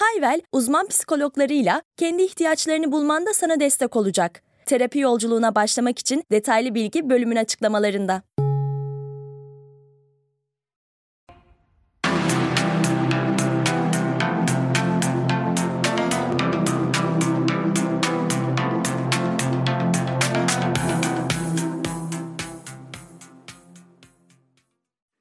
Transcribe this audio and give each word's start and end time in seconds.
Hayvel, 0.00 0.40
uzman 0.52 0.86
psikologlarıyla 0.88 1.82
kendi 1.96 2.22
ihtiyaçlarını 2.22 2.92
bulmanda 2.92 3.34
sana 3.34 3.60
destek 3.60 3.96
olacak. 3.96 4.42
Terapi 4.66 4.98
yolculuğuna 4.98 5.54
başlamak 5.54 5.98
için 5.98 6.24
detaylı 6.30 6.74
bilgi 6.74 7.10
bölümün 7.10 7.36
açıklamalarında. 7.36 8.22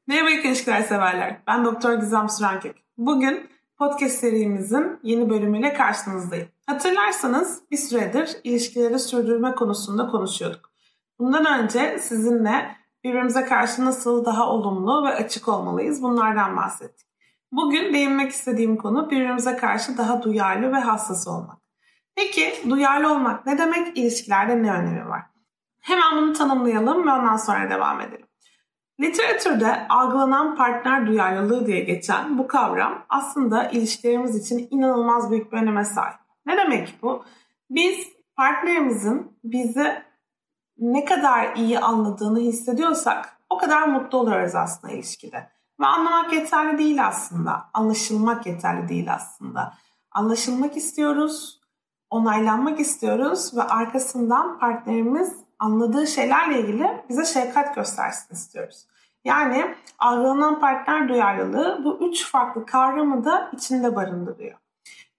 Merhaba 0.08 0.30
Yakın 0.30 0.50
İlişkiler 0.50 0.82
severler. 0.82 1.38
Ben 1.48 1.66
Doktor 1.66 1.94
Gizem 1.94 2.30
Sürenkek. 2.30 2.76
Bugün 2.98 3.59
podcast 3.80 4.20
serimizin 4.20 5.00
yeni 5.04 5.30
bölümüyle 5.30 5.74
karşınızdayım. 5.74 6.48
Hatırlarsanız 6.68 7.62
bir 7.72 7.78
süredir 7.78 8.38
ilişkileri 8.44 9.00
sürdürme 9.00 9.56
konusunda 9.56 10.08
konuşuyorduk. 10.08 10.72
Bundan 11.20 11.46
önce 11.46 12.00
sizinle 12.00 12.76
birbirimize 13.04 13.46
karşı 13.46 13.86
nasıl 13.86 14.26
daha 14.26 14.50
olumlu 14.50 15.04
ve 15.04 15.10
açık 15.10 15.48
olmalıyız 15.48 16.04
bunlardan 16.04 16.58
bahsettik. 16.58 17.08
Bugün 17.52 17.94
değinmek 17.94 18.32
istediğim 18.32 18.78
konu 18.78 19.10
birbirimize 19.10 19.58
karşı 19.58 19.98
daha 19.98 20.24
duyarlı 20.24 20.72
ve 20.72 20.80
hassas 20.80 21.28
olmak. 21.28 21.58
Peki 22.16 22.54
duyarlı 22.70 23.14
olmak 23.14 23.46
ne 23.46 23.58
demek? 23.58 23.98
İlişkilerde 23.98 24.64
ne 24.64 24.72
önemi 24.72 25.10
var? 25.10 25.22
Hemen 25.80 26.18
bunu 26.18 26.34
tanımlayalım 26.34 27.08
ve 27.08 27.12
ondan 27.12 27.38
sonra 27.38 27.70
devam 27.70 28.02
edelim. 28.02 28.29
Literatürde 29.00 29.88
algılanan 29.88 30.56
partner 30.56 31.08
duyarlılığı 31.08 31.68
diye 31.68 31.80
geçen 31.80 32.38
bu 32.38 32.48
kavram 32.48 33.06
aslında 33.10 33.70
ilişkilerimiz 33.70 34.36
için 34.36 34.68
inanılmaz 34.72 35.32
büyük 35.32 35.52
bir 35.52 35.58
öneme 35.58 35.86
sahip. 35.86 36.20
Ne 36.46 36.58
demek 36.58 37.00
bu? 37.02 37.24
Biz 37.70 38.08
partnerimizin 38.36 39.38
bizi 39.44 40.04
ne 40.78 41.06
kadar 41.06 41.56
iyi 41.56 41.80
anladığını 41.80 42.40
hissediyorsak 42.40 43.38
o 43.50 43.58
kadar 43.58 43.88
mutlu 43.88 44.18
oluyoruz 44.18 44.56
aslında 44.56 44.94
ilişkide. 44.94 45.50
Ve 45.80 45.86
anlamak 45.86 46.34
yeterli 46.34 46.78
değil 46.78 47.08
aslında. 47.08 47.70
Anlaşılmak 47.74 48.46
yeterli 48.46 48.90
değil 48.90 49.14
aslında. 49.14 49.74
Anlaşılmak 50.12 50.78
istiyoruz, 50.78 51.62
onaylanmak 52.10 52.80
istiyoruz 52.80 53.58
ve 53.58 53.64
arkasından 53.64 54.60
partnerimiz 54.60 55.49
anladığı 55.60 56.08
şeylerle 56.08 56.60
ilgili 56.60 57.04
bize 57.10 57.26
şefkat 57.26 57.76
göstersin 57.76 58.34
istiyoruz. 58.34 58.86
Yani 59.26 59.76
algılanan 60.00 60.60
partner 60.60 61.10
duyarlılığı 61.10 61.82
bu 61.84 62.10
üç 62.10 62.32
farklı 62.32 62.66
kavramı 62.66 63.26
da 63.26 63.52
içinde 63.54 63.96
barındırıyor. 63.96 64.58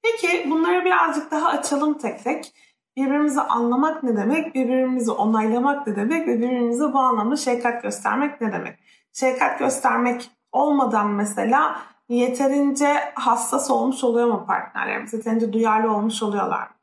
Peki 0.02 0.50
bunları 0.50 0.84
birazcık 0.84 1.30
daha 1.30 1.48
açalım 1.48 1.98
tek 1.98 2.24
tek. 2.24 2.54
Birbirimizi 2.96 3.40
anlamak 3.40 4.02
ne 4.02 4.16
demek, 4.16 4.54
birbirimizi 4.54 5.10
onaylamak 5.10 5.86
ne 5.86 5.96
demek 5.96 6.28
ve 6.28 6.38
birbirimize 6.38 6.92
bu 6.92 6.98
anlamda 6.98 7.36
şefkat 7.36 7.82
göstermek 7.82 8.40
ne 8.40 8.52
demek? 8.52 8.78
Şefkat 9.12 9.58
göstermek 9.58 10.30
olmadan 10.52 11.10
mesela 11.10 11.80
yeterince 12.08 13.12
hassas 13.14 13.70
olmuş 13.70 14.04
oluyor 14.04 14.26
mu 14.26 14.44
partnerlerimiz? 14.46 15.12
Yeterince 15.12 15.52
duyarlı 15.52 15.92
olmuş 15.92 16.22
oluyorlar 16.22 16.62
mı? 16.62 16.74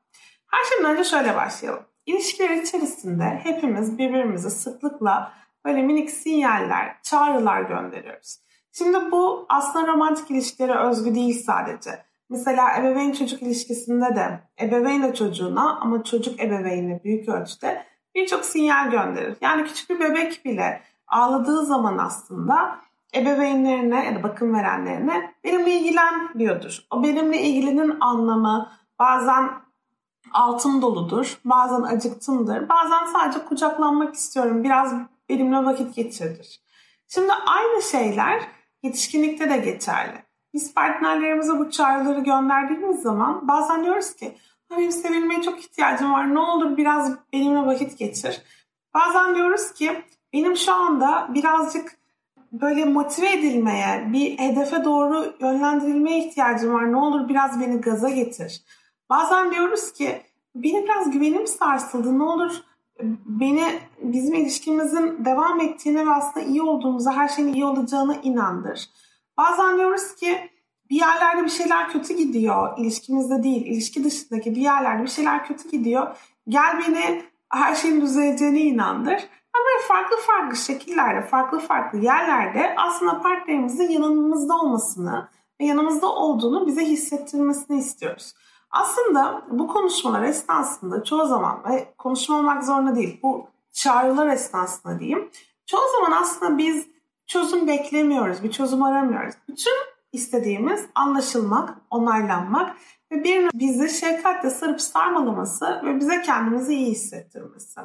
Her 0.48 0.64
şeyden 0.64 0.92
önce 0.92 1.04
şöyle 1.04 1.36
başlayalım. 1.36 1.87
İlişkiler 2.08 2.50
içerisinde 2.50 3.40
hepimiz 3.44 3.98
birbirimize 3.98 4.50
sıklıkla 4.50 5.34
böyle 5.66 5.82
minik 5.82 6.10
sinyaller, 6.10 6.96
çağrılar 7.04 7.62
gönderiyoruz. 7.62 8.40
Şimdi 8.72 9.12
bu 9.12 9.46
aslında 9.50 9.88
romantik 9.88 10.32
ilişkilere 10.32 10.78
özgü 10.78 11.16
değil 11.16 11.44
sadece. 11.44 11.92
Mesela 12.30 12.78
ebeveyn 12.80 13.12
çocuk 13.12 13.42
ilişkisinde 13.42 14.16
de 14.16 14.40
ebeveyn 14.62 15.04
de 15.04 15.14
çocuğuna 15.14 15.80
ama 15.80 16.04
çocuk 16.04 16.40
ebeveynle 16.40 17.02
büyük 17.04 17.30
ölçüde 17.30 17.84
birçok 18.16 18.46
sinyal 18.46 18.92
gönderir. 18.92 19.38
Yani 19.42 19.64
küçük 19.64 19.90
bir 19.90 20.00
bebek 20.00 20.46
bile 20.46 20.82
ağladığı 21.08 21.66
zaman 21.66 21.98
aslında 21.98 22.76
ebeveynlerine 23.16 24.06
ya 24.06 24.16
da 24.16 24.24
bakım 24.24 24.56
verenlerine 24.56 25.34
benimle 25.44 25.72
ilgilen 25.72 26.40
diyordur. 26.40 26.80
O 26.92 27.04
benimle 27.04 27.42
ilgilinin 27.42 27.98
anlamı 28.00 28.72
bazen 29.00 29.50
altın 30.34 30.82
doludur, 30.82 31.38
bazen 31.46 31.82
acıktımdır, 31.82 32.70
bazen 32.70 33.06
sadece 33.14 33.46
kucaklanmak 33.46 34.16
istiyorum, 34.16 34.64
biraz 34.64 34.94
benimle 35.30 35.66
vakit 35.66 35.96
geçirdir. 35.96 36.62
Şimdi 37.08 37.34
aynı 37.34 37.82
şeyler 37.82 38.42
yetişkinlikte 38.84 39.50
de 39.50 39.58
geçerli. 39.58 40.24
Biz 40.54 40.74
partnerlerimize 40.74 41.60
bu 41.60 41.72
çağrıları 41.72 42.20
gönderdiğimiz 42.20 43.02
zaman 43.02 43.48
bazen 43.48 43.84
diyoruz 43.84 44.16
ki 44.16 44.38
benim 44.72 44.92
sevilmeye 44.92 45.42
çok 45.42 45.60
ihtiyacım 45.60 46.14
var 46.14 46.34
ne 46.34 46.40
olur 46.40 46.78
biraz 46.78 47.12
benimle 47.34 47.66
vakit 47.66 47.98
geçir. 47.98 48.42
Bazen 48.94 49.36
diyoruz 49.36 49.74
ki 49.74 50.04
benim 50.34 50.58
şu 50.58 50.74
anda 50.74 51.28
birazcık 51.34 51.98
böyle 52.52 52.86
motive 52.86 53.34
edilmeye, 53.34 54.10
bir 54.14 54.40
hedefe 54.40 54.84
doğru 54.84 55.34
yönlendirilmeye 55.40 56.28
ihtiyacım 56.28 56.74
var. 56.74 56.92
Ne 56.92 56.98
olur 56.98 57.30
biraz 57.30 57.60
beni 57.62 57.82
gaza 57.82 58.10
getir. 58.10 58.62
Bazen 59.10 59.52
diyoruz 59.52 59.94
ki 59.94 60.22
benim 60.56 60.84
biraz 60.84 61.12
güvenim 61.12 61.48
sarsıldı. 61.48 62.20
Ne 62.20 62.24
olur 62.24 62.64
beni 63.26 63.80
bizim 64.02 64.34
ilişkimizin 64.34 65.26
devam 65.26 65.60
ettiğine 65.60 66.06
ve 66.06 66.12
aslında 66.12 66.46
iyi 66.46 66.62
olduğumuza, 66.62 67.14
her 67.14 67.28
şeyin 67.28 67.54
iyi 67.54 67.66
olacağına 67.66 68.16
inandır. 68.16 68.90
Bazen 69.38 69.78
diyoruz 69.78 70.16
ki 70.16 70.50
bir 70.90 70.96
yerlerde 70.96 71.44
bir 71.44 71.50
şeyler 71.50 71.90
kötü 71.90 72.14
gidiyor. 72.14 72.78
ilişkimizde 72.78 73.44
değil, 73.44 73.66
ilişki 73.66 74.04
dışındaki 74.04 74.56
bir 74.56 74.62
yerlerde 74.62 75.04
bir 75.04 75.10
şeyler 75.10 75.48
kötü 75.48 75.70
gidiyor. 75.70 76.18
Gel 76.50 76.80
beni 76.80 77.24
her 77.50 77.76
şeyin 77.76 78.02
düzeleceğine 78.02 78.60
inandır. 78.62 79.28
Ama 79.54 79.88
farklı 79.88 80.18
farklı 80.18 80.58
şekillerde, 80.58 81.28
farklı 81.28 81.60
farklı 81.60 82.00
yerlerde 82.00 82.76
aslında 82.78 83.22
partnerimizin 83.22 83.90
yanımızda 83.90 84.56
olmasını 84.56 85.30
ve 85.62 85.66
yanımızda 85.66 86.08
olduğunu 86.08 86.68
bize 86.68 86.86
hissettirmesini 86.86 87.80
istiyoruz. 87.80 88.34
Aslında 88.72 89.42
bu 89.52 89.68
konuşmalar 89.68 90.24
esnasında 90.24 91.04
çoğu 91.04 91.28
zaman 91.28 91.64
ve 91.70 91.94
konuşma 91.98 92.38
olmak 92.38 92.64
zorunda 92.64 92.96
değil 92.96 93.20
bu 93.24 93.48
çağrılar 93.72 94.28
esnasında 94.28 95.00
diyeyim. 95.00 95.32
Çoğu 95.66 95.82
zaman 96.00 96.22
aslında 96.22 96.58
biz 96.58 96.88
çözüm 97.28 97.68
beklemiyoruz, 97.68 98.44
bir 98.44 98.52
çözüm 98.52 98.84
aramıyoruz. 98.84 99.36
Bütün 99.50 99.74
istediğimiz 100.12 100.86
anlaşılmak, 100.96 101.78
onaylanmak 101.90 102.78
ve 103.12 103.24
birinin 103.24 103.50
bizi 103.54 103.90
şefkatle 103.90 104.50
sarıp 104.50 104.82
sarmalaması 104.82 105.82
ve 105.86 106.00
bize 106.00 106.22
kendimizi 106.22 106.76
iyi 106.76 106.92
hissettirmesi. 106.92 107.82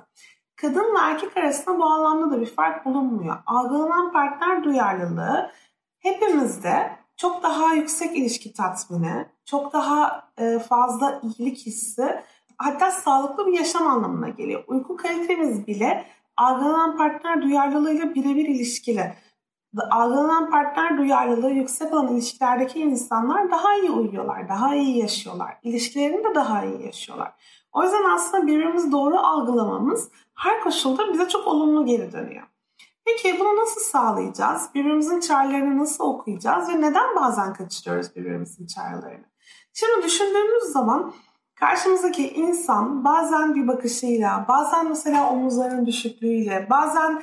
Kadın 0.57 0.95
ve 0.95 0.99
erkek 1.03 1.37
arasında 1.37 1.79
bu 1.79 1.85
anlamda 1.85 2.37
da 2.37 2.41
bir 2.41 2.47
fark 2.47 2.85
bulunmuyor. 2.85 3.37
Algılanan 3.47 4.13
partner 4.13 4.65
duyarlılığı 4.65 5.51
hepimizde 5.99 6.97
çok 7.17 7.43
daha 7.43 7.75
yüksek 7.75 8.17
ilişki 8.17 8.53
tatmini, 8.53 9.27
çok 9.45 9.73
daha 9.73 10.29
e, 10.39 10.59
fazla 10.59 11.21
iyilik 11.23 11.67
hissi, 11.67 12.23
hatta 12.59 12.91
sağlıklı 12.91 13.47
bir 13.47 13.59
yaşam 13.59 13.87
anlamına 13.87 14.29
geliyor. 14.29 14.65
Uyku 14.67 14.97
kalitemiz 14.97 15.67
bile 15.67 16.07
algılanan 16.37 16.97
partner 16.97 17.43
duyarlılığıyla 17.43 18.15
birebir 18.15 18.49
ilişkili. 18.49 19.15
Algılanan 19.91 20.51
partner 20.51 20.99
duyarlılığı 20.99 21.51
yüksek 21.51 21.93
olan 21.93 22.09
ilişkilerdeki 22.09 22.81
insanlar 22.81 23.51
daha 23.51 23.75
iyi 23.75 23.91
uyuyorlar, 23.91 24.49
daha 24.49 24.75
iyi 24.75 24.99
yaşıyorlar. 24.99 25.59
İlişkilerini 25.63 26.25
de 26.25 26.35
daha 26.35 26.65
iyi 26.65 26.87
yaşıyorlar. 26.87 27.33
O 27.73 27.83
yüzden 27.83 28.05
aslında 28.15 28.47
birbirimizi 28.47 28.93
doğru 28.93 29.19
algılamamız 29.19 30.11
her 30.35 30.61
koşulda 30.61 31.13
bize 31.13 31.29
çok 31.29 31.47
olumlu 31.47 31.87
geri 31.87 32.13
dönüyor. 32.13 32.47
Peki 33.05 33.41
bunu 33.41 33.57
nasıl 33.57 33.81
sağlayacağız? 33.81 34.71
Birbirimizin 34.75 35.21
çağrılarını 35.21 35.79
nasıl 35.79 36.05
okuyacağız 36.05 36.69
ve 36.69 36.81
neden 36.81 37.17
bazen 37.17 37.55
kaçırıyoruz 37.55 38.17
birbirimizin 38.17 38.67
çağrılarını? 38.67 39.32
Şimdi 39.73 40.07
düşündüğümüz 40.07 40.63
zaman 40.63 41.13
karşımızdaki 41.55 42.29
insan 42.29 43.05
bazen 43.05 43.55
bir 43.55 43.69
bakışıyla, 43.69 44.45
bazen 44.49 44.89
mesela 44.89 45.31
omuzların 45.31 45.87
düşüklüğüyle, 45.87 46.67
bazen 46.71 47.23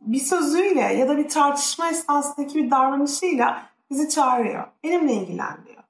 bir 0.00 0.20
sözüyle 0.20 0.80
ya 0.80 1.08
da 1.08 1.16
bir 1.16 1.28
tartışma 1.28 1.90
esnasındaki 1.90 2.58
bir 2.58 2.70
davranışıyla 2.70 3.62
bizi 3.90 4.08
çağırıyor. 4.08 4.64
Benimle 4.84 5.14
ilgilen 5.14 5.56
diyor. 5.66 5.82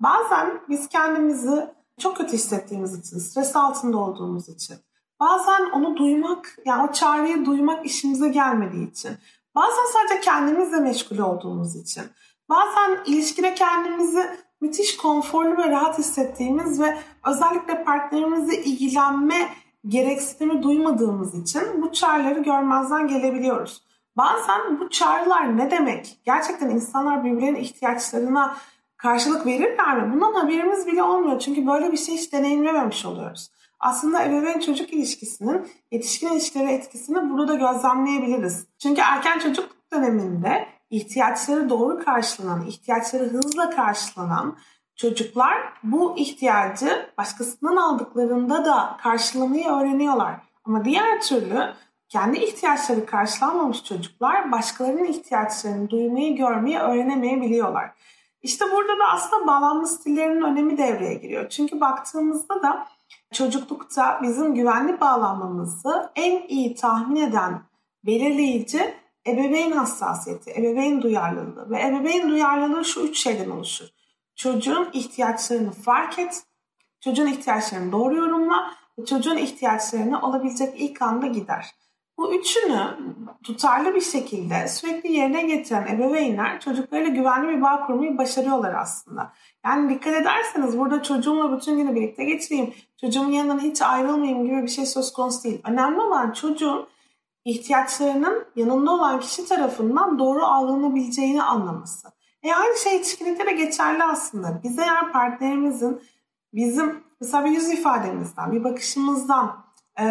Bazen 0.00 0.60
biz 0.68 0.88
kendimizi 0.88 1.66
çok 1.98 2.16
kötü 2.16 2.32
hissettiğimiz 2.32 2.98
için, 2.98 3.18
stres 3.18 3.56
altında 3.56 3.98
olduğumuz 3.98 4.48
için, 4.48 4.76
Bazen 5.20 5.70
onu 5.70 5.96
duymak, 5.96 6.58
yani 6.64 6.88
o 6.88 6.92
çağrıyı 6.92 7.46
duymak 7.46 7.86
işimize 7.86 8.28
gelmediği 8.28 8.90
için. 8.90 9.10
Bazen 9.54 9.92
sadece 9.92 10.20
kendimizle 10.20 10.76
meşgul 10.76 11.18
olduğumuz 11.18 11.76
için. 11.76 12.04
Bazen 12.48 12.98
ilişkide 13.06 13.54
kendimizi 13.54 14.43
müthiş 14.64 14.96
konforlu 14.96 15.58
ve 15.58 15.70
rahat 15.70 15.98
hissettiğimiz 15.98 16.80
ve 16.80 16.98
özellikle 17.26 17.84
partnerimizle 17.84 18.62
ilgilenme 18.64 19.48
gereksinimi 19.88 20.62
duymadığımız 20.62 21.34
için 21.34 21.82
bu 21.82 21.92
çağrıları 21.92 22.42
görmezden 22.42 23.08
gelebiliyoruz. 23.08 23.82
Bazen 24.16 24.80
bu 24.80 24.90
çağrılar 24.90 25.58
ne 25.58 25.70
demek? 25.70 26.20
Gerçekten 26.24 26.70
insanlar 26.70 27.24
birbirlerinin 27.24 27.58
ihtiyaçlarına 27.58 28.56
karşılık 28.96 29.46
verirler 29.46 30.02
mi? 30.02 30.12
Bundan 30.14 30.32
haberimiz 30.32 30.86
bile 30.86 31.02
olmuyor. 31.02 31.38
Çünkü 31.38 31.66
böyle 31.66 31.92
bir 31.92 31.96
şey 31.96 32.14
hiç 32.14 32.32
deneyimlememiş 32.32 33.06
oluyoruz. 33.06 33.50
Aslında 33.80 34.24
ebeveyn 34.24 34.60
çocuk 34.60 34.92
ilişkisinin 34.92 35.66
yetişkin 35.90 36.28
ilişkilere 36.28 36.72
etkisini 36.72 37.30
burada 37.30 37.48
da 37.48 37.54
gözlemleyebiliriz. 37.54 38.66
Çünkü 38.78 39.00
erken 39.00 39.38
çocuk 39.38 39.70
döneminde 39.92 40.66
ihtiyaçları 40.90 41.70
doğru 41.70 42.04
karşılanan, 42.04 42.66
ihtiyaçları 42.66 43.24
hızla 43.24 43.70
karşılanan 43.70 44.58
çocuklar 44.96 45.54
bu 45.82 46.18
ihtiyacı 46.18 47.10
başkasından 47.18 47.76
aldıklarında 47.76 48.64
da 48.64 48.96
karşılamayı 49.02 49.68
öğreniyorlar. 49.68 50.34
Ama 50.64 50.84
diğer 50.84 51.20
türlü 51.20 51.72
kendi 52.08 52.38
ihtiyaçları 52.38 53.06
karşılanmamış 53.06 53.84
çocuklar 53.84 54.52
başkalarının 54.52 55.04
ihtiyaçlarını 55.04 55.90
duymayı, 55.90 56.36
görmeyi 56.36 56.78
öğrenemeyebiliyorlar. 56.78 57.90
İşte 58.42 58.64
burada 58.72 58.98
da 58.98 59.04
aslında 59.12 59.46
bağlanma 59.46 59.86
stillerinin 59.86 60.42
önemi 60.42 60.78
devreye 60.78 61.14
giriyor. 61.14 61.48
Çünkü 61.48 61.80
baktığımızda 61.80 62.62
da 62.62 62.86
çocuklukta 63.32 64.20
bizim 64.22 64.54
güvenli 64.54 65.00
bağlanmamızı 65.00 66.10
en 66.16 66.48
iyi 66.48 66.74
tahmin 66.74 67.16
eden 67.16 67.62
belirleyici 68.06 68.94
ebeveyn 69.26 69.70
hassasiyeti, 69.70 70.50
ebeveyn 70.50 71.02
duyarlılığı 71.02 71.70
ve 71.70 71.82
ebeveyn 71.82 72.30
duyarlılığı 72.30 72.84
şu 72.84 73.00
üç 73.00 73.18
şeyden 73.18 73.50
oluşur. 73.50 73.86
Çocuğun 74.36 74.88
ihtiyaçlarını 74.92 75.72
fark 75.72 76.18
et, 76.18 76.42
çocuğun 77.00 77.26
ihtiyaçlarını 77.26 77.92
doğru 77.92 78.16
yorumla 78.16 78.70
ve 78.98 79.04
çocuğun 79.04 79.36
ihtiyaçlarını 79.36 80.22
olabilecek 80.22 80.80
ilk 80.80 81.02
anda 81.02 81.26
gider. 81.26 81.74
Bu 82.18 82.34
üçünü 82.34 82.96
tutarlı 83.42 83.94
bir 83.94 84.00
şekilde 84.00 84.68
sürekli 84.68 85.12
yerine 85.12 85.42
getiren 85.42 85.86
ebeveynler 85.86 86.60
çocuklarıyla 86.60 87.10
güvenli 87.10 87.56
bir 87.56 87.62
bağ 87.62 87.86
kurmayı 87.86 88.18
başarıyorlar 88.18 88.74
aslında. 88.74 89.32
Yani 89.64 89.94
dikkat 89.94 90.14
ederseniz 90.14 90.78
burada 90.78 91.02
çocuğumla 91.02 91.56
bütün 91.56 91.76
günü 91.76 91.94
birlikte 91.94 92.24
geçireyim, 92.24 92.74
çocuğumun 93.00 93.32
yanından 93.32 93.58
hiç 93.58 93.82
ayrılmayayım 93.82 94.44
gibi 94.44 94.62
bir 94.62 94.68
şey 94.68 94.86
söz 94.86 95.12
konusu 95.12 95.44
değil. 95.44 95.60
Önemli 95.64 96.00
olan 96.00 96.32
çocuğun 96.32 96.86
ihtiyaçlarının 97.44 98.46
yanında 98.56 98.90
olan 98.90 99.20
kişi 99.20 99.46
tarafından 99.46 100.18
doğru 100.18 100.44
algılanabileceğini 100.44 101.42
anlaması. 101.42 102.08
E 102.42 102.54
aynı 102.54 102.76
şey 102.76 102.96
ilişkilikte 102.96 103.46
de 103.46 103.52
geçerli 103.52 104.04
aslında. 104.04 104.60
Biz 104.64 104.78
eğer 104.78 105.12
partnerimizin 105.12 106.00
bizim 106.52 107.04
mesela 107.20 107.44
bir 107.44 107.50
yüz 107.50 107.70
ifademizden, 107.70 108.52
bir 108.52 108.64
bakışımızdan, 108.64 109.64
e, 110.00 110.06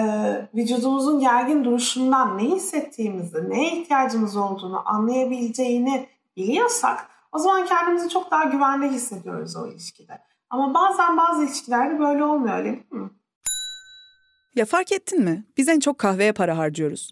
vücudumuzun 0.55 1.19
gergin 1.19 1.63
duruşundan 1.63 2.37
ne 2.37 2.43
hissettiğimizi, 2.43 3.49
neye 3.49 3.81
ihtiyacımız 3.81 4.37
olduğunu 4.37 4.89
anlayabileceğini 4.89 6.09
biliyorsak 6.37 7.09
o 7.31 7.39
zaman 7.39 7.65
kendimizi 7.65 8.09
çok 8.09 8.31
daha 8.31 8.43
güvende 8.43 8.87
hissediyoruz 8.87 9.55
o 9.55 9.67
ilişkide. 9.67 10.21
Ama 10.49 10.73
bazen 10.73 11.17
bazı 11.17 11.43
ilişkilerde 11.43 11.99
böyle 11.99 12.23
olmuyor 12.23 12.57
öyle 12.57 12.69
değil 12.69 12.91
mi? 12.91 13.09
Ya 14.55 14.65
fark 14.65 14.91
ettin 14.91 15.23
mi? 15.23 15.45
Biz 15.57 15.69
en 15.69 15.79
çok 15.79 15.97
kahveye 15.97 16.31
para 16.31 16.57
harcıyoruz. 16.57 17.11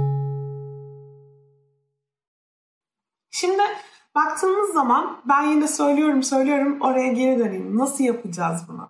Şimdi 3.41 3.61
baktığımız 4.15 4.73
zaman 4.73 5.17
ben 5.25 5.43
yine 5.43 5.67
söylüyorum 5.67 6.23
söylüyorum 6.23 6.81
oraya 6.81 7.07
geri 7.07 7.39
döneyim. 7.39 7.77
Nasıl 7.77 8.03
yapacağız 8.03 8.61
bunu? 8.67 8.89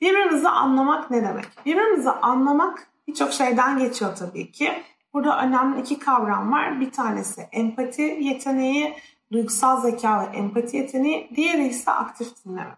Birbirimizi 0.00 0.48
anlamak 0.48 1.10
ne 1.10 1.22
demek? 1.22 1.44
Birbirimizi 1.66 2.10
anlamak 2.10 2.88
birçok 3.08 3.32
şeyden 3.32 3.78
geçiyor 3.78 4.16
tabii 4.16 4.52
ki. 4.52 4.72
Burada 5.14 5.42
önemli 5.42 5.80
iki 5.80 5.98
kavram 5.98 6.52
var. 6.52 6.80
Bir 6.80 6.90
tanesi 6.90 7.40
empati 7.52 8.02
yeteneği, 8.02 8.94
duygusal 9.32 9.80
zeka 9.80 10.20
ve 10.20 10.36
empati 10.36 10.76
yeteneği. 10.76 11.30
Diğeri 11.36 11.66
ise 11.66 11.90
aktif 11.90 12.44
dinleme. 12.44 12.76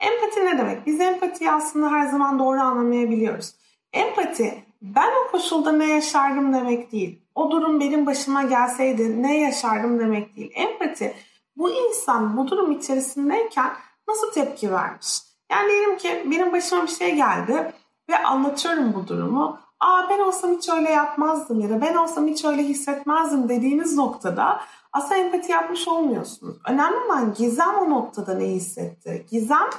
Empati 0.00 0.46
ne 0.46 0.58
demek? 0.58 0.86
Biz 0.86 1.00
empatiyi 1.00 1.50
aslında 1.50 1.92
her 1.92 2.06
zaman 2.06 2.38
doğru 2.38 2.60
anlamayabiliyoruz. 2.60 3.54
Empati 3.92 4.64
ben 4.82 5.10
o 5.24 5.30
koşulda 5.30 5.72
ne 5.72 5.86
yaşardım 5.86 6.52
demek 6.52 6.92
değil. 6.92 7.25
O 7.36 7.50
durum 7.50 7.80
benim 7.80 8.06
başıma 8.06 8.42
gelseydi 8.42 9.22
ne 9.22 9.38
yaşardım 9.40 9.98
demek 9.98 10.36
değil. 10.36 10.52
Empati 10.54 11.14
bu 11.56 11.70
insan 11.70 12.36
bu 12.36 12.48
durum 12.48 12.72
içerisindeyken 12.72 13.72
nasıl 14.08 14.32
tepki 14.32 14.72
vermiş? 14.72 15.18
Yani 15.50 15.68
diyelim 15.68 15.96
ki 15.98 16.26
benim 16.30 16.52
başıma 16.52 16.82
bir 16.82 16.88
şey 16.88 17.14
geldi 17.14 17.72
ve 18.10 18.18
anlatıyorum 18.18 18.94
bu 18.94 19.08
durumu. 19.08 19.58
Aa 19.80 20.08
ben 20.10 20.18
olsam 20.18 20.52
hiç 20.56 20.68
öyle 20.68 20.90
yapmazdım 20.90 21.60
ya 21.60 21.70
da 21.70 21.80
ben 21.80 21.94
olsam 21.94 22.26
hiç 22.26 22.44
öyle 22.44 22.62
hissetmezdim 22.62 23.48
dediğiniz 23.48 23.96
noktada 23.96 24.60
aslında 24.92 25.16
empati 25.16 25.52
yapmış 25.52 25.88
olmuyorsunuz. 25.88 26.56
Önemli 26.68 26.96
olan 26.96 27.34
Gizem 27.34 27.74
o 27.74 27.90
noktada 27.90 28.34
ne 28.34 28.44
hissetti? 28.44 29.26
Gizem, 29.30 29.70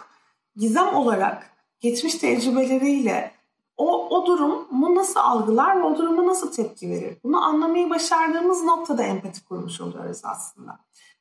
Gizem 0.55 0.95
olarak 0.95 1.51
geçmiş 1.79 2.15
tecrübeleriyle 2.15 3.36
o, 3.77 4.07
o 4.09 4.25
durumu 4.25 4.95
nasıl 4.95 5.19
algılar 5.19 5.79
ve 5.79 5.83
o 5.83 5.97
duruma 5.97 6.27
nasıl 6.27 6.51
tepki 6.51 6.89
verir? 6.89 7.17
Bunu 7.23 7.45
anlamayı 7.45 7.89
başardığımız 7.89 8.63
noktada 8.63 9.03
empati 9.03 9.45
kurmuş 9.45 9.81
oluyoruz 9.81 10.21
aslında. 10.23 10.79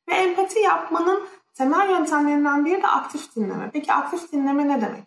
Ve 0.09 0.13
empati 0.13 0.59
yapmanın 0.59 1.23
temel 1.53 1.89
yöntemlerinden 1.89 2.65
biri 2.65 2.81
de 2.81 2.87
aktif 2.87 3.35
dinleme. 3.35 3.69
Peki 3.73 3.93
aktif 3.93 4.31
dinleme 4.31 4.67
ne 4.67 4.81
demek? 4.81 5.03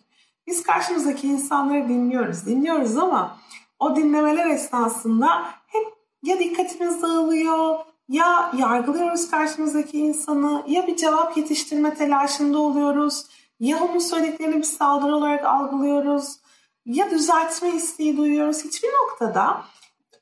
Biz 0.47 0.63
karşımızdaki 0.63 1.29
insanları 1.29 1.89
dinliyoruz, 1.89 2.47
dinliyoruz 2.47 2.97
ama 2.97 3.37
o 3.79 3.97
dinlemeler 3.97 4.47
esnasında 4.47 5.29
hep 5.67 5.87
ya 6.23 6.39
dikkatimiz 6.39 7.03
dağılıyor, 7.03 7.79
ya 8.09 8.53
yargılıyoruz 8.57 9.31
karşımızdaki 9.31 9.99
insanı, 9.99 10.63
ya 10.67 10.87
bir 10.87 10.97
cevap 10.97 11.37
yetiştirme 11.37 11.95
telaşında 11.95 12.59
oluyoruz, 12.59 13.27
ya 13.61 13.85
onun 13.85 13.99
söylediklerini 13.99 14.57
bir 14.57 14.63
saldırı 14.63 15.17
olarak 15.17 15.45
algılıyoruz, 15.45 16.37
ya 16.87 17.11
düzeltme 17.11 17.69
isteği 17.69 18.17
duyuyoruz. 18.17 18.65
Hiçbir 18.65 18.89
noktada 18.89 19.65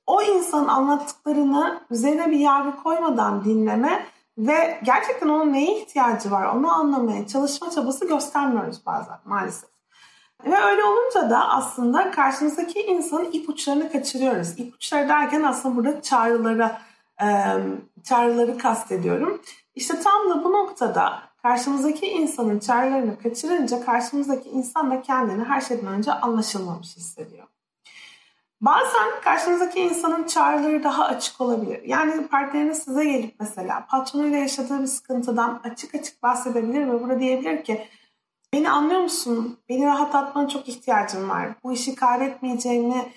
o 0.07 0.23
insanın 0.23 0.69
anlattıklarını 0.69 1.81
üzerine 1.91 2.31
bir 2.31 2.38
yargı 2.38 2.83
koymadan 2.83 3.45
dinleme 3.45 4.07
ve 4.38 4.81
gerçekten 4.83 5.29
onun 5.29 5.53
neye 5.53 5.79
ihtiyacı 5.79 6.31
var 6.31 6.47
onu 6.47 6.73
anlamaya 6.73 7.27
çalışma 7.27 7.71
çabası 7.71 8.09
göstermiyoruz 8.09 8.87
bazen 8.87 9.17
maalesef. 9.25 9.71
Ve 10.45 10.57
öyle 10.57 10.85
olunca 10.85 11.31
da 11.31 11.49
aslında 11.49 12.11
karşımızdaki 12.11 12.81
insanın 12.81 13.33
ipuçlarını 13.33 13.93
kaçırıyoruz. 13.93 14.59
İpuçları 14.59 15.09
derken 15.09 15.43
aslında 15.43 15.77
burada 15.77 16.03
çağrılara, 16.03 16.81
çağrıları 18.05 18.59
kastediyorum. 18.59 19.43
İşte 19.75 20.00
tam 20.00 20.31
da 20.31 20.45
bu 20.45 20.53
noktada 20.53 21.23
karşımızdaki 21.49 22.07
insanın 22.07 22.59
çağrılarını 22.59 23.19
kaçırınca 23.19 23.85
karşımızdaki 23.85 24.49
insan 24.49 24.90
da 24.90 25.02
kendini 25.02 25.45
her 25.45 25.61
şeyden 25.61 25.87
önce 25.87 26.12
anlaşılmamış 26.12 26.97
hissediyor. 26.97 27.47
Bazen 28.61 29.09
karşınızdaki 29.25 29.81
insanın 29.81 30.25
çağrıları 30.25 30.85
daha 30.85 31.05
açık 31.05 31.40
olabilir. 31.40 31.83
Yani 31.83 32.26
partneriniz 32.26 32.78
size 32.78 33.05
gelip 33.05 33.35
mesela 33.40 33.87
patronuyla 33.90 34.38
yaşadığı 34.38 34.83
bir 34.83 34.87
sıkıntıdan 34.87 35.61
açık 35.64 35.95
açık 35.95 36.23
bahsedebilir 36.23 36.87
ve 36.87 37.02
burada 37.02 37.21
diyebilir 37.21 37.64
ki 37.64 37.87
beni 38.52 38.71
anlıyor 38.71 39.00
musun? 39.00 39.59
Beni 39.69 39.87
rahatlatmana 39.87 40.49
çok 40.49 40.69
ihtiyacım 40.69 41.28
var. 41.28 41.49
Bu 41.64 41.73
işi 41.73 41.95
kaybetmeyeceğimi 41.95 43.12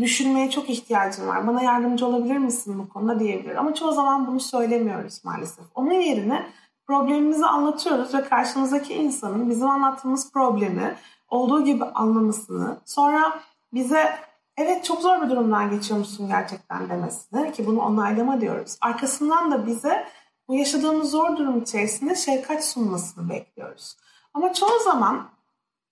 düşünmeye 0.00 0.50
çok 0.50 0.70
ihtiyacım 0.70 1.28
var. 1.28 1.46
Bana 1.46 1.62
yardımcı 1.62 2.06
olabilir 2.06 2.38
misin 2.38 2.78
bu 2.78 2.88
konuda 2.88 3.20
diyebilir. 3.20 3.56
Ama 3.56 3.74
çoğu 3.74 3.92
zaman 3.92 4.26
bunu 4.26 4.40
söylemiyoruz 4.40 5.24
maalesef. 5.24 5.64
Onun 5.74 5.92
yerine 5.92 6.46
problemimizi 6.92 7.46
anlatıyoruz 7.46 8.14
ve 8.14 8.24
karşımızdaki 8.24 8.94
insanın 8.94 9.50
bizim 9.50 9.68
anlattığımız 9.68 10.32
problemi 10.32 10.96
olduğu 11.28 11.64
gibi 11.64 11.84
anlamasını 11.84 12.80
sonra 12.84 13.40
bize 13.72 14.18
evet 14.56 14.84
çok 14.84 15.02
zor 15.02 15.22
bir 15.22 15.30
durumdan 15.30 15.70
geçiyormuşsun 15.70 16.28
gerçekten 16.28 16.88
demesini 16.88 17.52
ki 17.52 17.66
bunu 17.66 17.80
onaylama 17.80 18.40
diyoruz. 18.40 18.76
Arkasından 18.80 19.50
da 19.50 19.66
bize 19.66 20.06
bu 20.48 20.54
yaşadığımız 20.54 21.10
zor 21.10 21.36
durum 21.36 21.62
içerisinde 21.62 22.14
şefkat 22.14 22.64
sunmasını 22.64 23.30
bekliyoruz. 23.30 23.96
Ama 24.34 24.52
çoğu 24.52 24.80
zaman 24.84 25.28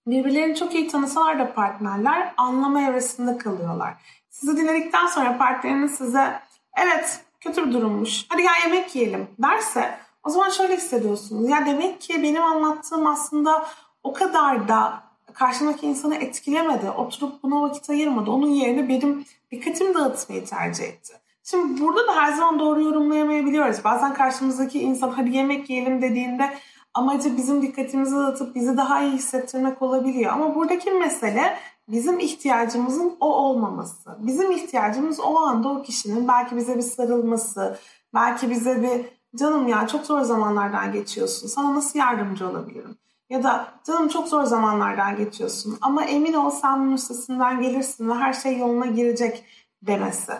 birbirlerini 0.06 0.56
çok 0.56 0.74
iyi 0.74 0.88
tanısalar 0.88 1.38
da 1.38 1.54
partnerler 1.54 2.34
anlama 2.36 2.82
evresinde 2.82 3.38
kalıyorlar. 3.38 3.94
Sizi 4.28 4.56
dinledikten 4.56 5.06
sonra 5.06 5.38
partneriniz 5.38 5.94
size 5.94 6.40
evet 6.76 7.20
kötü 7.40 7.66
bir 7.66 7.72
durummuş 7.72 8.26
hadi 8.28 8.42
gel 8.42 8.62
yemek 8.64 8.96
yiyelim 8.96 9.28
derse 9.38 10.09
o 10.24 10.30
zaman 10.30 10.50
şöyle 10.50 10.76
hissediyorsunuz. 10.76 11.50
Ya 11.50 11.66
demek 11.66 12.00
ki 12.00 12.22
benim 12.22 12.42
anlattığım 12.42 13.06
aslında 13.06 13.66
o 14.02 14.12
kadar 14.12 14.68
da 14.68 15.02
karşımdaki 15.32 15.86
insanı 15.86 16.16
etkilemedi. 16.16 16.90
Oturup 16.90 17.42
buna 17.42 17.62
vakit 17.62 17.90
ayırmadı. 17.90 18.30
Onun 18.30 18.48
yerine 18.48 18.88
benim 18.88 19.24
dikkatimi 19.50 19.94
dağıtmayı 19.94 20.44
tercih 20.44 20.84
etti. 20.84 21.12
Şimdi 21.44 21.80
burada 21.80 22.06
da 22.06 22.16
her 22.16 22.32
zaman 22.32 22.58
doğru 22.58 22.82
yorumlayamayabiliyoruz. 22.82 23.84
Bazen 23.84 24.14
karşımızdaki 24.14 24.80
insan 24.80 25.10
hadi 25.10 25.36
yemek 25.36 25.70
yiyelim 25.70 26.02
dediğinde 26.02 26.50
amacı 26.94 27.36
bizim 27.36 27.62
dikkatimizi 27.62 28.16
dağıtıp 28.16 28.54
bizi 28.54 28.76
daha 28.76 29.02
iyi 29.02 29.12
hissettirmek 29.12 29.82
olabiliyor. 29.82 30.32
Ama 30.32 30.54
buradaki 30.54 30.90
mesele 30.90 31.56
bizim 31.88 32.18
ihtiyacımızın 32.18 33.16
o 33.20 33.34
olmaması. 33.34 34.16
Bizim 34.18 34.50
ihtiyacımız 34.50 35.20
o 35.20 35.38
anda 35.38 35.68
o 35.68 35.82
kişinin 35.82 36.28
belki 36.28 36.56
bize 36.56 36.76
bir 36.76 36.82
sarılması, 36.82 37.78
belki 38.14 38.50
bize 38.50 38.82
bir 38.82 39.19
canım 39.36 39.68
ya 39.68 39.86
çok 39.86 40.06
zor 40.06 40.20
zamanlardan 40.20 40.92
geçiyorsun. 40.92 41.48
Sana 41.48 41.74
nasıl 41.74 41.98
yardımcı 41.98 42.48
olabilirim? 42.48 42.96
Ya 43.30 43.42
da 43.42 43.68
canım 43.86 44.08
çok 44.08 44.28
zor 44.28 44.44
zamanlardan 44.44 45.16
geçiyorsun 45.16 45.78
ama 45.80 46.04
emin 46.04 46.32
ol 46.32 46.50
sen 46.50 46.92
üstesinden 46.92 47.62
gelirsin 47.62 48.08
ve 48.08 48.14
her 48.14 48.32
şey 48.32 48.58
yoluna 48.58 48.86
girecek 48.86 49.44
demesi. 49.82 50.32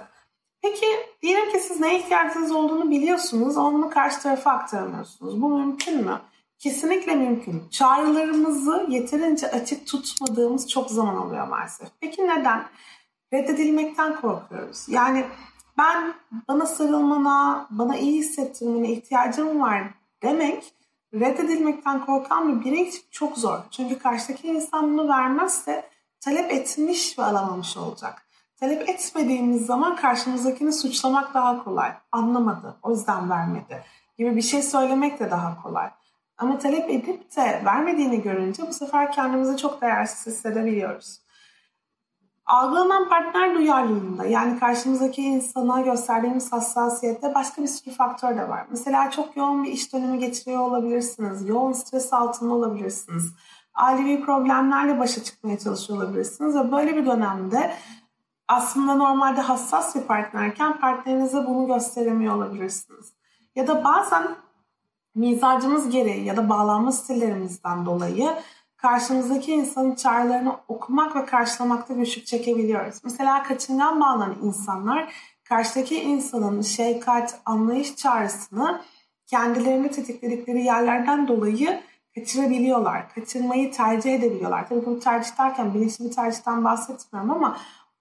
Peki 0.62 0.86
diyelim 1.22 1.52
ki 1.52 1.60
siz 1.60 1.80
neye 1.80 1.98
ihtiyacınız 1.98 2.52
olduğunu 2.52 2.90
biliyorsunuz 2.90 3.56
ama 3.56 3.72
bunu 3.72 3.90
karşı 3.90 4.20
tarafa 4.22 4.50
aktaramıyorsunuz. 4.50 5.42
Bu 5.42 5.58
mümkün 5.58 6.04
mü? 6.04 6.20
Kesinlikle 6.58 7.14
mümkün. 7.14 7.62
Çağrılarımızı 7.70 8.86
yeterince 8.88 9.50
açık 9.50 9.86
tutmadığımız 9.86 10.68
çok 10.68 10.90
zaman 10.90 11.26
oluyor 11.26 11.48
maalesef. 11.48 11.88
Peki 12.00 12.22
neden? 12.22 12.64
Reddedilmekten 13.32 14.20
korkuyoruz. 14.20 14.86
Yani 14.88 15.24
ben 15.78 16.14
bana 16.48 16.66
sarılmana, 16.66 17.66
bana 17.70 17.96
iyi 17.96 18.18
hissettirmene 18.18 18.88
ihtiyacım 18.92 19.60
var 19.60 19.82
demek 20.22 20.74
reddedilmekten 21.14 22.06
korkan 22.06 22.60
bir 22.60 22.64
birey 22.64 22.82
için 22.82 23.02
çok 23.10 23.38
zor. 23.38 23.58
Çünkü 23.70 23.98
karşıdaki 23.98 24.48
insan 24.48 24.92
bunu 24.92 25.08
vermezse 25.08 25.90
talep 26.20 26.52
etmiş 26.52 27.18
ve 27.18 27.22
alamamış 27.22 27.76
olacak. 27.76 28.26
Talep 28.56 28.88
etmediğimiz 28.88 29.66
zaman 29.66 29.96
karşımızdakini 29.96 30.72
suçlamak 30.72 31.34
daha 31.34 31.64
kolay. 31.64 31.92
Anlamadı, 32.12 32.76
o 32.82 32.90
yüzden 32.90 33.30
vermedi 33.30 33.84
gibi 34.18 34.36
bir 34.36 34.42
şey 34.42 34.62
söylemek 34.62 35.20
de 35.20 35.30
daha 35.30 35.62
kolay. 35.62 35.90
Ama 36.38 36.58
talep 36.58 36.90
edip 36.90 37.36
de 37.36 37.62
vermediğini 37.64 38.22
görünce 38.22 38.62
bu 38.68 38.72
sefer 38.72 39.12
kendimizi 39.12 39.56
çok 39.56 39.82
değersiz 39.82 40.34
hissedebiliyoruz. 40.34 41.20
Algılanan 42.50 43.08
partner 43.08 43.54
duyarlılığında 43.54 44.24
yani 44.24 44.58
karşımızdaki 44.58 45.22
insana 45.22 45.80
gösterdiğimiz 45.80 46.52
hassasiyette 46.52 47.34
başka 47.34 47.62
bir 47.62 47.66
sürü 47.66 47.94
faktör 47.94 48.36
de 48.36 48.48
var. 48.48 48.66
Mesela 48.70 49.10
çok 49.10 49.36
yoğun 49.36 49.64
bir 49.64 49.72
iş 49.72 49.92
dönemi 49.92 50.18
geçiriyor 50.18 50.60
olabilirsiniz. 50.60 51.48
Yoğun 51.48 51.72
stres 51.72 52.12
altında 52.12 52.54
olabilirsiniz. 52.54 53.34
Ailevi 53.74 54.24
problemlerle 54.24 54.98
başa 54.98 55.22
çıkmaya 55.22 55.58
çalışıyor 55.58 55.98
olabilirsiniz. 55.98 56.56
Ve 56.56 56.72
böyle 56.72 56.96
bir 56.96 57.06
dönemde 57.06 57.74
aslında 58.48 58.94
normalde 58.94 59.40
hassas 59.40 59.94
bir 59.94 60.02
partnerken 60.02 60.80
partnerinize 60.80 61.46
bunu 61.46 61.66
gösteremiyor 61.66 62.34
olabilirsiniz. 62.34 63.12
Ya 63.56 63.66
da 63.66 63.84
bazen 63.84 64.28
mizacımız 65.14 65.90
gereği 65.90 66.24
ya 66.24 66.36
da 66.36 66.48
bağlanma 66.48 66.92
stillerimizden 66.92 67.86
dolayı 67.86 68.30
karşımızdaki 68.82 69.52
insanın 69.52 69.94
çağrılarını 69.94 70.56
okumak 70.68 71.16
ve 71.16 71.24
karşılamakta 71.24 71.94
güçlük 71.94 72.26
çekebiliyoruz. 72.26 73.00
Mesela 73.04 73.42
kaçıngan 73.42 74.00
bağlanan 74.00 74.36
insanlar 74.42 75.12
karşıdaki 75.44 76.00
insanın 76.00 76.62
şefkat, 76.62 77.40
anlayış 77.44 77.96
çağrısını 77.96 78.80
kendilerini 79.26 79.90
tetikledikleri 79.90 80.64
yerlerden 80.64 81.28
dolayı 81.28 81.80
kaçırabiliyorlar. 82.14 83.14
Kaçırmayı 83.14 83.72
tercih 83.72 84.14
edebiliyorlar. 84.14 84.68
Tabii 84.68 84.86
bunu 84.86 85.00
tercih 85.00 85.38
derken 85.38 85.74
bilinçli 85.74 86.04
bir 86.04 86.12
tercihten 86.12 86.64
bahsetmiyorum 86.64 87.30
ama 87.30 87.58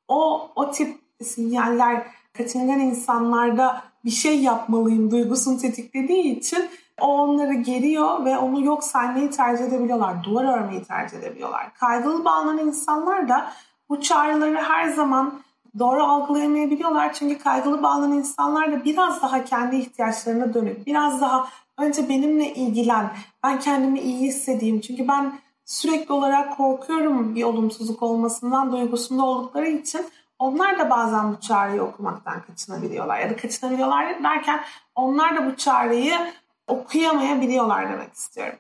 o, 0.08 0.52
o 0.56 0.72
tip 0.72 0.98
sinyaller 1.24 2.08
kaçıngan 2.34 2.80
insanlarda 2.80 3.84
bir 4.06 4.10
şey 4.10 4.42
yapmalıyım 4.42 5.12
duygusunu 5.12 5.58
tetiklediği 5.58 6.38
için 6.38 6.70
o 7.02 7.08
onları 7.08 7.54
geriyor 7.54 8.26
ve 8.26 8.38
onu 8.38 8.66
yok 8.66 8.84
saymayı 8.84 9.32
tercih 9.32 9.66
edebiliyorlar. 9.66 10.24
Duvar 10.24 10.58
örmeyi 10.58 10.84
tercih 10.84 11.18
edebiliyorlar. 11.18 11.74
Kaygılı 11.74 12.26
bağlanan 12.26 12.58
insanlar 12.58 13.30
da 13.30 13.52
bu 13.90 14.02
çağrıları 14.02 14.56
her 14.56 14.88
zaman 14.88 15.34
doğru 15.80 16.04
algılayamayabiliyorlar. 16.04 17.14
Çünkü 17.14 17.38
kaygılı 17.38 17.84
bağlanan 17.84 18.12
insanlar 18.12 18.72
da 18.72 18.84
biraz 18.86 19.22
daha 19.22 19.46
kendi 19.46 19.76
ihtiyaçlarına 19.76 20.54
dönük, 20.54 20.88
biraz 20.88 21.22
daha 21.22 21.48
önce 21.78 22.10
benimle 22.10 22.54
ilgilen, 22.54 23.10
ben 23.44 23.60
kendimi 23.60 24.00
iyi 24.00 24.28
hissedeyim. 24.28 24.82
Çünkü 24.82 25.08
ben 25.08 25.34
sürekli 25.66 26.14
olarak 26.14 26.58
korkuyorum 26.58 27.36
bir 27.36 27.44
olumsuzluk 27.44 28.04
olmasından 28.04 28.72
duygusunda 28.72 29.24
oldukları 29.26 29.68
için 29.68 30.06
onlar 30.40 30.80
da 30.80 30.90
bazen 30.90 31.32
bu 31.34 31.40
çağrıyı 31.40 31.84
okumaktan 31.84 32.42
kaçınabiliyorlar. 32.42 33.20
Ya 33.20 33.30
da 33.30 33.36
kaçınabiliyorlar 33.36 34.24
derken 34.24 34.60
onlar 34.96 35.38
da 35.38 35.46
bu 35.46 35.56
çağrıyı 35.56 36.14
okuyamayabiliyorlar 36.70 37.90
demek 37.90 38.14
istiyorum. 38.14 38.60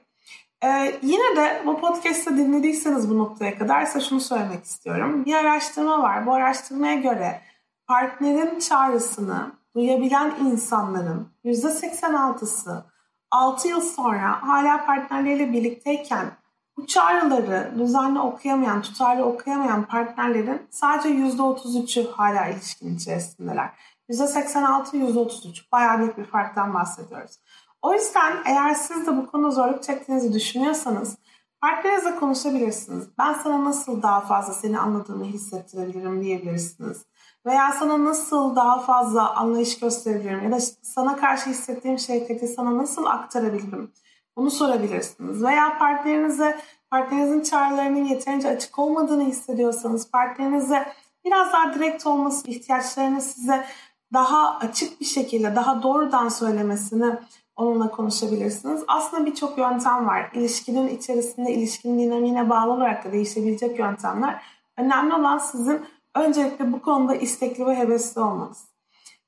Ee, 0.63 0.99
yine 1.01 1.35
de 1.35 1.61
bu 1.65 1.79
podcast'ı 1.79 2.37
dinlediyseniz 2.37 3.09
bu 3.09 3.17
noktaya 3.17 3.57
kadar 3.57 3.81
ise 3.81 4.01
şunu 4.01 4.21
söylemek 4.21 4.63
istiyorum. 4.63 5.25
Bir 5.25 5.33
araştırma 5.33 6.01
var. 6.01 6.25
Bu 6.25 6.33
araştırmaya 6.33 6.95
göre 6.95 7.41
partnerin 7.87 8.59
çağrısını 8.59 9.51
duyabilen 9.75 10.33
insanların 10.45 11.27
%86'sı 11.45 12.85
6 13.31 13.67
yıl 13.67 13.81
sonra 13.81 14.41
hala 14.41 14.85
partnerleriyle 14.85 15.53
birlikteyken 15.53 16.31
bu 16.77 16.87
çağrıları 16.87 17.73
düzenli 17.79 18.19
okuyamayan, 18.19 18.81
tutarlı 18.81 19.23
okuyamayan 19.23 19.85
partnerlerin 19.85 20.61
sadece 20.69 21.09
%33'ü 21.09 22.11
hala 22.11 22.47
ilişkin 22.47 22.95
içerisindeler. 22.95 23.69
%86, 24.09 24.97
%33 24.97 25.71
bayağı 25.71 25.99
büyük 25.99 26.17
bir 26.17 26.25
farktan 26.25 26.73
bahsediyoruz. 26.73 27.39
O 27.81 27.93
yüzden 27.93 28.33
eğer 28.45 28.73
siz 28.73 29.07
de 29.07 29.17
bu 29.17 29.27
konuda 29.27 29.51
zorluk 29.51 29.83
çektiğinizi 29.83 30.33
düşünüyorsanız 30.33 31.17
partnerinizle 31.61 32.15
konuşabilirsiniz. 32.15 33.07
Ben 33.17 33.33
sana 33.33 33.65
nasıl 33.65 34.01
daha 34.01 34.21
fazla 34.21 34.53
seni 34.53 34.79
anladığımı 34.79 35.25
hissettirebilirim 35.25 36.21
diyebilirsiniz. 36.21 37.05
Veya 37.45 37.71
sana 37.79 38.05
nasıl 38.05 38.55
daha 38.55 38.79
fazla 38.79 39.35
anlayış 39.35 39.79
gösterebilirim 39.79 40.43
ya 40.43 40.51
da 40.51 40.59
sana 40.81 41.15
karşı 41.15 41.49
hissettiğim 41.49 41.99
şefkati 41.99 42.47
sana 42.47 42.77
nasıl 42.77 43.05
aktarabilirim? 43.05 43.91
Bunu 44.37 44.51
sorabilirsiniz. 44.51 45.43
Veya 45.43 45.77
partnerinize 45.79 46.59
partnerinizin 46.91 47.41
çağrılarının 47.41 48.05
yeterince 48.05 48.49
açık 48.49 48.79
olmadığını 48.79 49.23
hissediyorsanız 49.23 50.11
partnerinize 50.11 50.93
biraz 51.25 51.53
daha 51.53 51.73
direkt 51.73 52.07
olması, 52.07 52.47
ihtiyaçlarını 52.47 53.21
size 53.21 53.65
daha 54.13 54.57
açık 54.57 54.99
bir 54.99 55.05
şekilde, 55.05 55.55
daha 55.55 55.83
doğrudan 55.83 56.29
söylemesini 56.29 57.19
onunla 57.59 57.91
konuşabilirsiniz. 57.91 58.83
Aslında 58.87 59.25
birçok 59.25 59.57
yöntem 59.57 60.07
var. 60.07 60.31
İlişkinin 60.33 60.87
içerisinde 60.87 61.51
ilişkinin 61.51 61.99
dinamiğine 61.99 62.49
bağlı 62.49 62.71
olarak 62.71 63.05
da 63.05 63.11
değişebilecek 63.11 63.79
yöntemler. 63.79 64.41
Önemli 64.77 65.13
olan 65.13 65.37
sizin 65.37 65.85
öncelikle 66.15 66.71
bu 66.71 66.81
konuda 66.81 67.15
istekli 67.15 67.65
ve 67.65 67.75
hevesli 67.75 68.21
olmanız. 68.21 68.65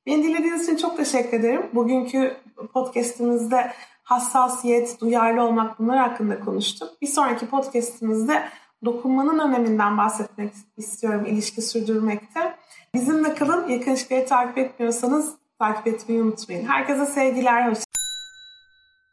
Beni 0.05 0.23
dinlediğiniz 0.23 0.63
için 0.63 0.75
çok 0.75 0.97
teşekkür 0.97 1.39
ederim. 1.39 1.69
Bugünkü 1.73 2.37
podcastimizde 2.73 3.71
hassasiyet, 4.03 5.01
duyarlı 5.01 5.43
olmak 5.43 5.79
bunlar 5.79 5.97
hakkında 5.97 6.39
konuştuk. 6.39 6.89
Bir 7.01 7.07
sonraki 7.07 7.49
podcastimizde 7.49 8.43
dokunmanın 8.85 9.39
öneminden 9.39 9.97
bahsetmek 9.97 10.53
istiyorum 10.77 11.25
ilişki 11.25 11.61
sürdürmekte. 11.61 12.55
Bizimle 12.95 13.35
kalın. 13.35 13.67
Yakın 13.67 13.91
ilişkileri 13.91 14.25
takip 14.25 14.57
etmiyorsanız 14.57 15.35
takip 15.59 15.87
etmeyi 15.87 16.21
unutmayın. 16.21 16.65
Herkese 16.67 17.05
sevgiler. 17.05 17.69
Hoş 17.69 17.77